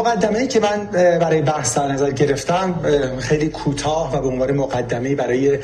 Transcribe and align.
مقدمه 0.00 0.46
که 0.46 0.60
من 0.60 0.86
برای 0.92 1.42
بحث 1.42 1.78
در 1.78 1.88
نظر 1.88 2.10
گرفتم 2.10 2.74
خیلی 3.18 3.48
کوتاه 3.48 4.16
و 4.16 4.20
به 4.20 4.28
عنوان 4.28 4.50
مقدمه 4.50 5.14
برای 5.14 5.58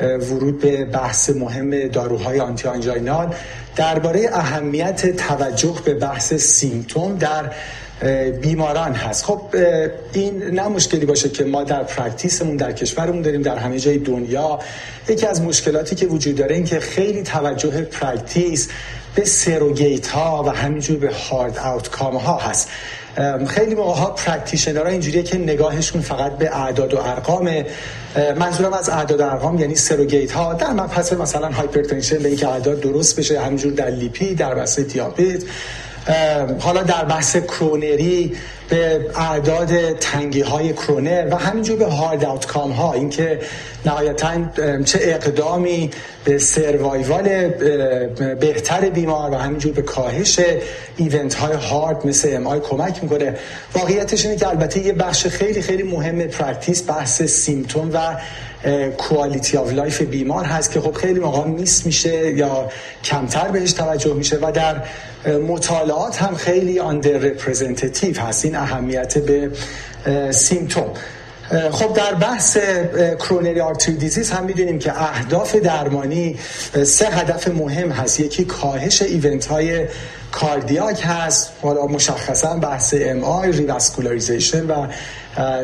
ورود 0.00 0.60
به 0.60 0.84
بحث 0.84 1.30
مهم 1.30 1.88
داروهای 1.88 2.40
آنتی 2.40 2.68
آنژینال 2.68 3.34
درباره 3.76 4.30
اهمیت 4.32 5.16
توجه 5.16 5.74
به 5.84 5.94
بحث 5.94 6.34
symptom 6.34 7.18
در 7.18 7.50
بیماران 8.42 8.92
هست. 8.92 9.24
خب 9.24 9.40
این 10.12 10.42
نه 10.42 10.68
مشکلی 10.68 11.06
باشه 11.06 11.28
که 11.28 11.44
ما 11.44 11.64
در 11.64 11.82
practice 11.82 12.36
مون 12.36 12.56
در 12.56 12.72
کشورمون 12.72 13.22
داریم 13.22 13.42
در 13.42 13.56
همه 13.56 13.78
جای 13.78 13.98
دنیا. 13.98 14.58
یکی 15.08 15.26
از 15.26 15.42
مشکلاتی 15.42 15.94
که 15.94 16.06
وجود 16.06 16.36
داره 16.36 16.54
این 16.54 16.64
که 16.64 16.80
خیلی 16.80 17.22
توجه 17.22 17.82
practice 17.82 18.68
به 19.14 19.24
surrogate 19.24 20.06
ها 20.06 20.44
و 20.46 20.50
همینجور 20.50 20.98
به 20.98 21.14
hard 21.14 21.58
outcome 21.58 22.16
ها 22.16 22.38
هست. 22.38 22.68
خیلی 23.46 23.74
موقع 23.74 24.00
ها 24.00 24.10
practitioner 24.10 24.86
اینجوریه 24.86 25.22
که 25.22 25.38
نگاهشون 25.38 26.00
فقط 26.00 26.38
به 26.38 26.56
اعداد 26.56 26.94
و 26.94 26.98
ارقام 26.98 27.64
منظورم 28.38 28.72
از 28.72 28.88
اعداد 28.88 29.20
و 29.20 29.24
ارقام 29.24 29.58
یعنی 29.58 29.74
surrogate 29.74 30.32
ها. 30.32 30.54
در 30.54 30.72
مبحث 30.72 31.12
مثلا 31.12 31.50
hypertension 31.50 32.18
به 32.18 32.28
اینکه 32.28 32.48
اعداد 32.48 32.80
درست 32.80 33.18
بشه 33.18 33.40
همینجور 33.40 33.72
در 33.72 33.90
lipid 33.90 34.34
در 34.34 34.54
بحث 34.54 34.80
دیابت 34.80 35.42
حالا 36.58 36.82
در 36.82 37.04
بحث 37.04 37.36
کرونری 37.36 38.36
به 38.68 39.00
اعداد 39.16 39.98
تنگی 39.98 40.40
های 40.40 40.72
کرونر 40.72 41.28
و 41.30 41.36
همینجور 41.36 41.76
به 41.76 41.86
hard 41.86 42.24
outcome 42.24 42.70
ها 42.70 42.92
اینکه 42.92 43.40
نهایتا 43.86 44.34
چه 44.84 44.98
اقدامی 45.02 45.90
به 46.24 46.38
survival 46.38 47.48
بهتر 48.40 48.90
بیمار 48.90 49.30
و 49.30 49.34
همینجور 49.34 49.72
به 49.72 49.82
کاهش 49.82 50.40
event 50.96 51.34
های 51.34 51.56
هارد 51.56 52.06
مثل 52.06 52.28
MI 52.32 52.60
کمک 52.60 53.02
می‌کنه. 53.02 53.34
واقعیتش 53.74 54.24
اینه 54.24 54.36
که 54.36 54.48
البته 54.48 54.80
یه 54.86 54.92
بخش 54.92 55.26
خیلی 55.26 55.62
خیلی 55.62 55.82
مهم 55.82 56.18
practice 56.22 56.90
بحث 56.90 57.22
symptom 57.22 57.90
و 57.94 58.16
quality 58.98 59.56
of 59.56 59.72
life 59.72 60.02
بیمار 60.02 60.44
هست 60.44 60.70
که 60.70 60.80
خب 60.80 60.92
خیلی 60.92 61.20
موقع 61.20 61.44
miss 61.48 61.86
میشه 61.86 62.32
یا 62.32 62.68
کمتر 63.04 63.48
بهش 63.48 63.72
توجه 63.72 64.14
میشه 64.14 64.38
و 64.42 64.52
در 64.52 64.82
مطالعات 65.48 66.22
هم 66.22 66.34
خیلی 66.34 66.78
under 66.78 67.10
representative 67.10 68.20
هست. 68.20 68.44
این 68.44 68.56
اهمیت 68.56 69.18
به 69.18 69.50
symptom 70.30 70.90
خب 71.70 71.94
در 71.96 72.14
بحث 72.14 72.58
coronary 73.18 73.60
artery 73.60 73.94
disease 73.94 74.30
هم 74.30 74.44
می‌دونیم 74.44 74.78
که 74.78 75.02
اهداف 75.02 75.56
درمانی 75.56 76.38
سه 76.84 77.06
هدف 77.06 77.48
مهم 77.48 77.90
هست. 77.90 78.20
یکی 78.20 78.44
کاهش 78.44 79.02
event 79.02 79.46
های 79.46 79.86
cardiac 80.32 81.02
هست. 81.04 81.52
حالا 81.62 81.86
مشخصا 81.86 82.54
بحث 82.54 82.94
MI 82.98 83.50
و 84.68 84.86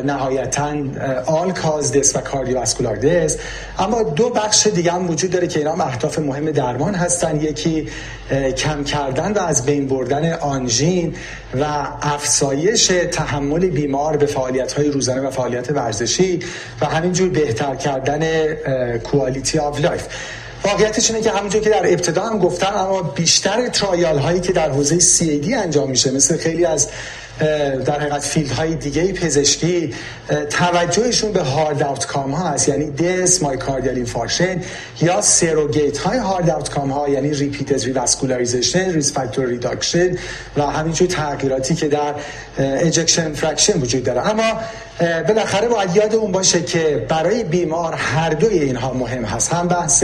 نهایتا 0.03 0.75
all 1.25 1.51
cause 1.51 1.91
death 1.91 2.15
و 2.15 2.19
cardiovascular 2.19 2.95
death. 2.95 3.37
اما 3.79 4.03
دو 4.03 4.29
بخش 4.29 4.67
دیگه 4.67 4.91
هم 4.91 5.09
وجود 5.09 5.31
داره 5.31 5.47
که 5.47 5.59
اینا 5.59 5.71
هم 5.71 5.81
اهداف 5.81 6.19
مهم 6.19 6.51
درمان 6.51 6.95
هستن. 6.95 7.41
یکی 7.41 7.89
کم 8.57 8.83
کردن 8.83 9.31
و 9.33 9.39
از 9.39 9.65
بین 9.65 9.87
بردن 9.87 10.33
آنژین 10.33 11.15
و 11.59 11.65
افزایش 12.01 12.91
تحمل 13.11 13.67
بیمار 13.67 14.17
به 14.17 14.25
فعالیت 14.25 14.73
های 14.73 14.91
روزانه 14.91 15.21
و 15.21 15.31
فعالیت 15.31 15.71
ورزشی 15.71 16.39
و 16.81 16.85
همینجور 16.85 17.29
بهتر 17.29 17.75
کردن 17.75 18.53
quality 18.97 19.59
of 19.59 19.81
life 19.81 20.07
واقعیتش 20.63 21.11
اینه 21.11 21.23
که 21.23 21.31
همونجور 21.31 21.61
که 21.61 21.69
در 21.69 21.85
ابتدا 21.93 22.25
هم 22.25 22.39
گفتم 22.39 22.73
اما 22.75 23.01
بیشتر 23.01 23.69
trial 23.69 24.17
هایی 24.17 24.41
که 24.41 24.53
در 24.53 24.69
حوزه 24.69 24.99
CAD 24.99 25.53
انجام 25.53 25.89
میشه 25.89 26.11
مثل 26.11 26.37
خیلی 26.37 26.65
از 26.65 26.89
در 27.85 27.99
حقیقت 27.99 28.23
field 28.23 28.51
های 28.51 28.75
دیگه 28.75 29.13
پزشکی 29.13 29.93
توجهشون 30.49 31.31
به 31.31 31.43
hard 31.43 31.83
outcome 31.83 32.31
ها 32.31 32.49
هست. 32.49 32.69
یعنی 32.69 32.91
death 32.91 33.43
myocardial 33.43 33.95
infarction 33.95 34.61
یا 35.01 35.21
surrogate 35.21 35.97
های 35.97 36.17
hard 36.17 36.49
outcome 36.49 36.91
ها 36.91 37.09
یعنی 37.09 37.33
repeated 37.33 37.83
revascularization 37.83 38.93
risk 38.93 39.13
factor 39.13 39.45
reduction 39.45 40.17
و 40.57 40.61
همینجور 40.61 41.07
تغییراتی 41.07 41.75
که 41.75 41.87
در 41.87 42.15
ejection 42.57 43.33
fraction 43.33 43.81
وجود 43.81 44.03
داره. 44.03 44.29
اما 44.29 44.59
بالاخره 45.27 45.67
باید 45.67 45.95
یادمون 45.95 46.31
باشه 46.31 46.61
که 46.61 47.05
برای 47.09 47.43
بیمار 47.43 47.93
هر 47.93 48.29
دوی 48.29 48.59
اینها 48.59 48.93
مهم 48.93 49.25
هست. 49.25 49.53
هم 49.53 49.67
بحث 49.67 50.03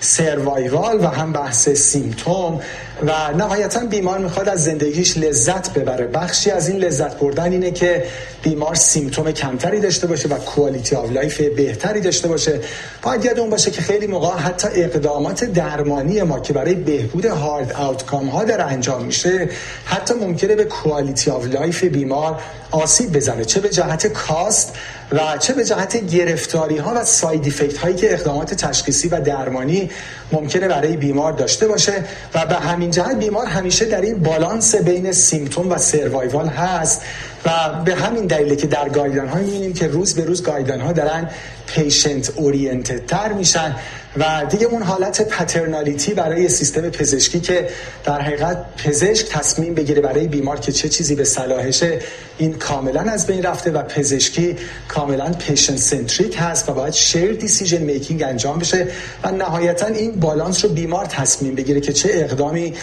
survival 0.00 1.04
و 1.04 1.06
هم 1.06 1.32
بحث 1.32 1.68
symptom 1.68 2.60
و 3.06 3.32
نهایتا 3.36 3.80
بیمار 3.80 4.18
می‌خواد 4.18 4.48
از 4.48 4.64
زندگیش 4.64 5.18
لذت 5.18 5.72
ببره. 5.72 6.06
بخشی 6.06 6.50
از 6.50 6.68
این 6.68 6.78
لذت 6.78 7.18
بردن 7.18 7.52
اینه 7.52 7.70
که 7.70 8.04
بیمار 8.42 8.74
symptom 8.74 9.32
کمتری 9.32 9.80
داشته 9.80 10.06
باشه 10.06 10.28
و 10.28 10.38
quality 10.38 10.96
of 10.96 11.12
life 11.12 11.40
بهتری 11.40 12.00
داشته 12.00 12.28
باشه. 12.28 12.60
باید 13.02 13.24
یادمون 13.24 13.50
باشه 13.50 13.70
که 13.70 13.82
خیلی 13.82 14.06
موقع 14.06 14.38
حتی 14.38 14.68
اقدامات 14.74 15.44
درمانی 15.44 16.22
ما 16.22 16.40
که 16.40 16.52
برای 16.52 16.74
بهبود 16.74 17.24
hard 17.24 17.72
outcome 17.72 18.28
ها 18.28 18.44
در 18.44 18.66
انجام 18.66 19.04
میشه 19.04 19.48
حتی 19.84 20.14
ممکنه 20.14 20.54
به 20.54 20.64
quality 20.64 21.30
of 21.30 21.46
life 21.46 21.84
بیمار 21.84 22.40
آسیب 22.70 23.16
بزنه. 23.16 23.44
چه 23.44 23.60
به 23.60 23.68
جهت 23.68 24.06
cost 24.06 24.72
و 25.12 25.38
چه 25.38 25.52
به 25.52 25.64
جهت 25.64 25.96
گرفتاری 25.96 26.76
ها 26.76 26.94
و 26.96 27.04
side 27.04 27.46
effect 27.46 27.78
هایی 27.78 27.94
که 27.94 28.14
اقدامات 28.14 28.54
تشخیصی 28.54 29.08
و 29.08 29.20
درمانی 29.20 29.90
ممکنه 30.32 30.68
برای 30.68 30.96
بیمار 30.96 31.32
داشته 31.32 31.68
باشه 31.68 32.04
و 32.34 32.46
به 32.46 32.54
همین 32.54 32.89
جهت 32.90 33.16
بیمار 33.16 33.46
همیشه 33.46 33.84
در 33.84 34.00
این 34.00 34.18
بالانس 34.18 34.74
بین 34.74 35.12
symptom 35.12 35.70
و 35.70 35.78
survival 35.78 36.48
هست. 36.48 37.02
و 37.46 37.50
به 37.84 37.94
همین 37.94 38.26
دلیله 38.26 38.56
که 38.56 38.66
در 38.66 38.88
guideline 38.88 39.28
ها 39.28 39.38
می‌بینیم 39.38 39.72
که 39.72 39.86
روز 39.86 40.14
به 40.14 40.24
روز 40.24 40.42
guideline 40.42 40.80
ها 40.80 40.92
دارن 40.92 41.30
patient 41.66 42.30
oriented 42.36 43.06
تر 43.06 43.32
میشن 43.32 43.76
و 44.16 44.44
دیگه 44.50 44.66
اون 44.66 44.82
حالت 44.82 45.28
paternality 45.28 46.14
برای 46.14 46.48
سیستم 46.48 46.90
پزشکی 46.90 47.40
که 47.40 47.68
در 48.04 48.20
حقیقت 48.20 48.64
پزشک 48.76 49.28
تصمیم 49.28 49.74
بگیره 49.74 50.00
برای 50.00 50.28
بیمار 50.28 50.60
که 50.60 50.72
چه 50.72 50.88
چیزی 50.88 51.14
به 51.14 51.24
صلاحشه 51.24 51.98
این 52.38 52.52
کاملا 52.52 53.00
از 53.00 53.26
بین 53.26 53.42
رفته 53.42 53.70
و 53.70 53.82
پزشکی 53.82 54.56
کاملا 54.88 55.32
patient 55.32 55.76
centric 55.76 56.36
هست 56.38 56.68
و 56.68 56.74
باید 56.74 56.92
shared 56.92 57.32
decision 57.32 57.82
making 57.82 58.22
انجام 58.22 58.58
بشه 58.58 58.86
و 59.24 59.30
نهایتا 59.30 59.86
این 59.86 60.20
بالانس 60.20 60.64
رو 60.64 60.70
بیمار 60.70 61.06
تصمیم 61.06 61.54
بگیره 61.54 61.80
که 61.80 61.92
چه 61.92 62.08
اقدامی 62.12 62.74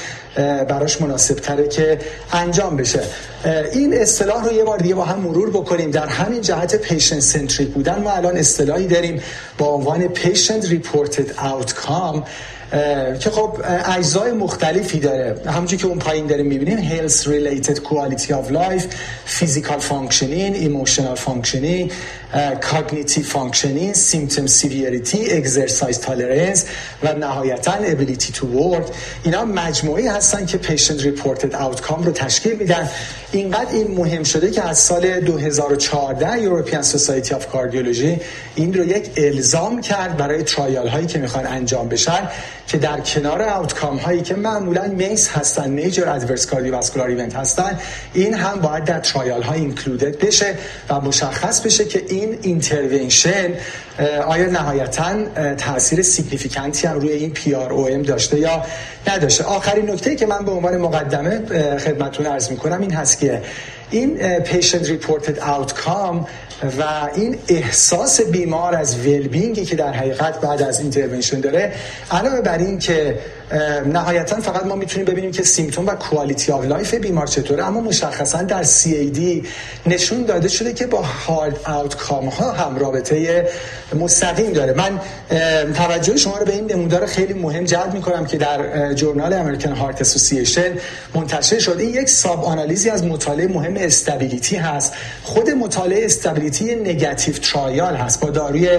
براش 0.68 1.02
مناسب 1.02 1.36
تره 1.36 1.68
که 1.68 2.00
انجام 2.34 2.78
بشه. 2.78 3.04
این 3.48 3.94
اصطلاح 3.94 4.46
رو 4.46 4.54
یه 4.54 4.64
بار 4.64 4.78
دیگه 4.78 4.96
با 4.96 5.06
هم 5.06 5.20
مرور 5.20 5.50
بکنیم. 5.50 5.92
در 5.92 6.08
همین 6.08 6.42
جهت 6.42 6.76
patient 6.76 7.20
centric 7.20 7.70
بودن 7.70 8.02
ما 8.02 8.12
الان 8.12 8.38
اصطلاحی 8.38 8.88
داریم. 8.88 9.22
با 9.58 9.66
عنوان 9.66 10.08
patient 10.08 10.66
reported 10.66 11.32
outcome 11.38 12.24
که 13.20 13.30
خب 13.30 13.58
اجزای 13.98 14.32
مختلفی 14.32 15.00
داره 15.00 15.36
همونجور 15.46 15.80
که 15.80 15.88
اون 15.88 16.00
پایین 16.00 16.28
داریم 16.28 16.46
می‌بینیم 16.46 16.90
health 16.90 17.14
related 17.14 17.76
quality 17.76 18.30
of 18.30 18.52
life 18.52 18.86
physical 19.40 19.80
functioning 19.80 20.56
emotional 20.56 21.16
functioning 21.16 21.92
cognitive 22.72 23.26
functioning 23.26 23.94
symptom 23.94 24.48
severity 24.48 25.22
exercise 25.40 25.98
tolerance 25.98 26.60
و 27.04 27.14
نهایتا 27.14 27.72
ability 27.72 28.32
to 28.32 28.44
work 28.44 28.92
اینا 29.24 29.46
مجموعی 29.46 30.08
هستن 30.08 30.46
که 30.46 30.58
patient 30.58 31.02
reported 31.02 31.52
outcome 31.52 32.06
رو 32.06 32.12
تشکیل 32.12 32.56
میدن 32.56 32.90
اینقدر 33.32 33.72
این 33.72 33.92
مهم 33.92 34.24
شده 34.24 34.52
که 34.52 34.70
از 34.70 34.78
سال 34.78 35.20
2014 35.20 36.28
European 36.44 36.84
Society 36.86 37.30
of 37.30 37.44
Cardiology 37.54 38.22
این 38.56 38.74
رو 38.74 38.86
یک 38.86 39.10
الزام 39.18 39.82
کرد 39.82 40.18
برای 40.18 40.44
trial 40.44 40.88
هایی 40.88 41.08
که 41.08 41.20
می‌خوان 41.20 41.48
انجام 41.48 41.90
بشن 41.90 42.30
که 42.68 42.78
در 42.78 43.00
کنار 43.00 43.42
outcome 43.42 43.98
هایی 43.98 44.22
که 44.22 44.36
معمولا 44.36 44.88
MACE 44.88 45.30
هستن 45.30 45.70
major 45.70 46.10
adverse 46.10 46.46
cardiovascular 46.46 47.08
event 47.08 47.36
هستن 47.36 47.80
این 48.14 48.34
هم 48.34 48.62
باید 48.62 48.84
در 48.84 49.00
trial 49.00 49.42
ها 49.42 49.54
included 49.54 50.26
بشه 50.26 50.56
و 50.90 51.02
مشخص 51.02 51.62
بشه 51.62 51.86
که 51.86 52.04
این 52.10 52.38
intervention 52.42 53.54
آیا 54.28 54.46
نهایتا 54.46 55.26
تاثیر 55.56 56.02
significant 56.02 56.80
ی 56.80 56.88
هم 56.88 57.00
روی 57.00 57.12
این 57.12 57.34
PROM 57.34 58.02
داشته 58.02 58.40
یا 58.40 58.64
نداشته. 59.08 59.44
آخرین 59.44 59.92
نکته 59.92 60.16
که 60.16 60.26
من 60.26 60.46
به 60.46 60.52
عنوان 60.52 60.78
مقدمه 60.78 61.46
خدمتتون 61.78 62.26
عرض 62.26 62.52
می‌کنم 62.52 62.82
این 62.82 62.94
هست 62.94 63.20
که 63.20 63.42
این 63.92 64.40
patient 64.40 64.90
reported 64.90 65.40
outcome 65.40 66.28
و 66.64 67.10
این 67.16 67.38
احساس 67.48 68.22
بیمار 68.22 68.76
از 68.76 69.00
well-being 69.00 69.60
ی 69.60 69.66
که 69.66 69.76
در 69.76 69.94
حقیقت 69.94 70.42
بعد 70.42 70.62
از 70.62 70.80
intervention 70.80 71.40
داره 71.40 71.74
علاوه 72.12 72.42
بر 72.42 72.58
این 72.58 72.80
که 72.80 73.20
نهایتا 73.94 74.42
فقط 74.42 74.66
ما 74.66 74.76
می‌تونیم 74.76 75.06
ببینیم 75.06 75.32
که 75.32 75.44
symptom 75.44 75.88
و 75.88 75.96
quality 75.96 76.52
of 76.52 76.66
life 76.66 76.94
بیمار 76.94 77.28
چطوره 77.28 77.66
اما 77.66 77.82
مشخصا 77.82 78.42
در 78.42 78.64
CAD 78.64 79.46
نشون 79.86 80.24
داده 80.24 80.48
شده 80.48 80.74
که 80.74 80.88
با 80.88 81.02
hard 81.02 81.60
outcome 81.66 82.28
ها 82.28 82.52
هم 82.52 82.80
رابطه 82.80 83.48
مستقیم 84.00 84.54
داره. 84.54 84.74
من 84.74 85.00
توجه 85.74 86.18
شما 86.18 86.38
رو 86.38 86.46
به 86.46 86.54
این 86.54 86.72
نمودار 86.72 87.06
خیلی 87.06 87.34
مهم 87.34 87.64
جلب 87.64 87.94
می‌کنم 87.94 88.26
که 88.26 88.38
در 88.38 88.94
Journal 88.94 89.34
American 89.34 89.72
Heart 89.72 90.02
Association 90.02 90.72
منتشر 91.16 91.60
شده. 91.60 91.86
یک 91.86 92.10
sub 92.10 92.46
analysis 92.46 92.85
ی 92.85 92.90
از 92.90 93.04
مطالعه 93.04 93.48
مهم 93.48 93.76
STABILITY 93.78 94.56
هست. 94.56 94.94
خود 95.24 95.50
مطالعه 95.50 96.06
STABILITY 96.06 96.47
negative 96.76 97.34
trial 97.34 97.96
هست 97.96 98.20
با 98.20 98.30
داروی 98.30 98.70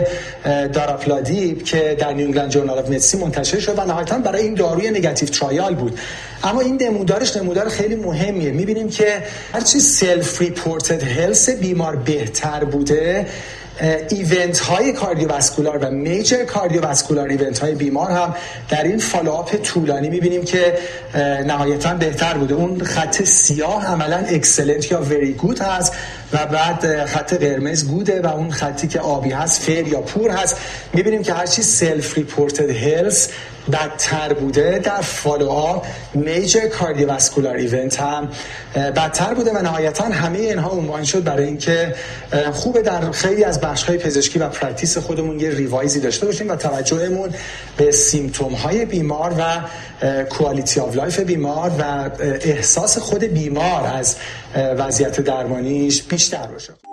darapladib 0.72 1.64
که 1.64 1.96
در 1.98 2.12
New 2.12 2.26
England 2.26 2.50
Journal 2.50 2.78
of 2.78 2.86
Medicine 2.88 3.20
منتشر 3.20 3.60
شد 3.60 3.78
و 3.78 3.84
نهایتا 3.84 4.18
برای 4.18 4.42
این 4.42 4.54
داروی 4.54 4.90
negative 4.90 5.28
trial 5.28 5.74
بود. 5.74 5.98
اما 6.44 6.60
این 6.60 6.82
نمودارش 6.82 7.36
نمودار 7.36 7.68
خیلی 7.68 7.96
مهمیه. 7.96 8.50
می‌بینیم 8.50 8.88
که 8.88 9.22
هرچی 9.52 9.80
self 9.80 10.40
reported 10.40 11.02
health 11.02 11.50
بیمار 11.50 11.96
بهتر 11.96 12.64
بوده 12.64 13.26
event 14.10 14.58
های 14.58 14.92
cardiovascular 14.92 15.78
و 15.78 15.90
major 15.90 16.44
cardiovascular 16.44 17.28
event 17.28 17.58
های 17.58 17.74
بیمار 17.74 18.10
هم 18.10 18.34
در 18.68 18.82
این 18.82 18.98
follow-up 18.98 19.56
طولانی 19.56 20.08
می‌بینیم 20.08 20.44
که 20.44 20.78
نهایتا 21.46 21.94
بهتر 21.94 22.34
بوده. 22.34 22.54
اون 22.54 22.84
خط 22.84 23.22
سیاه 23.22 23.86
عملا 23.86 24.16
excellent 24.16 24.92
یا 24.92 25.02
very 25.02 25.32
good 25.32 25.58
هست 25.58 25.92
و 26.32 26.46
بعد 26.46 27.04
خط 27.04 27.34
قرمز 27.34 27.88
good 27.88 28.15
ه 28.15 28.22
و 28.22 28.26
اون 28.26 28.50
خطی 28.50 28.88
که 28.88 29.00
آبی 29.00 29.30
هست 29.30 29.62
fair 29.62 29.88
یا 29.88 30.00
poor 30.00 30.30
هست. 30.30 30.56
می‌بینیم 30.94 31.22
که 31.22 31.32
هرچی 31.32 31.62
self 31.62 32.16
reported 32.16 32.70
health 32.70 33.28
بدتر 33.72 34.32
بوده 34.32 34.78
در 34.78 35.00
follow-up 35.00 35.86
major 36.14 36.68
cardiovascular 36.68 37.56
event 37.56 38.00
هم 38.00 38.28
بدتر 38.74 39.34
بوده 39.34 39.52
و 39.52 39.62
نهایتا 39.62 40.04
همه 40.04 40.38
اینها 40.38 40.70
عنوان 40.70 41.04
شد 41.04 41.24
برای 41.24 41.44
اینکه 41.44 41.94
خوبه 42.52 42.82
در 42.82 43.10
خیلی 43.10 43.44
از 43.44 43.60
بخش 43.60 43.82
های 43.82 43.98
پزشکی 43.98 44.38
و 44.38 44.48
practice 44.48 44.98
خودمون 44.98 45.40
یه 45.40 45.50
revise 45.50 45.93
ی 45.93 46.00
داشته 46.00 46.26
باشیم 46.26 46.50
و 46.50 46.56
توجهمون 46.56 47.30
به 47.76 47.90
symptom 47.90 48.52
های 48.52 48.84
بیمار 48.84 49.34
و 49.38 49.60
quality 50.24 50.80
of 50.80 50.96
life 50.96 51.20
بیمار 51.20 51.72
و 51.78 52.10
احساس 52.20 52.98
خود 52.98 53.24
بیمار 53.24 53.86
از 53.86 54.16
وضعیت 54.56 55.20
درمانیش 55.20 56.02
بیشتر 56.02 56.46
باشه. 56.46 56.87